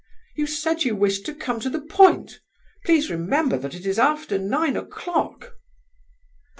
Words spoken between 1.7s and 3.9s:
point; please remember that it